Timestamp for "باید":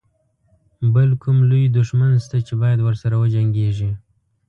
2.61-2.79